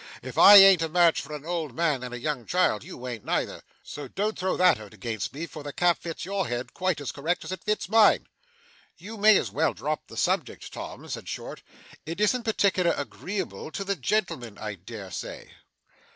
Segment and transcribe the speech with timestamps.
[0.23, 3.23] If I an't a match for an old man and a young child, you an't
[3.23, 6.99] neither, so don't throw that out against me, for the cap fits your head quite
[6.99, 8.25] as correct as it fits mine.'
[8.97, 11.61] 'You may as well drop the subject, Tom,' said Short.
[12.03, 15.51] 'It isn't particular agreeable to the gentleman, I dare say.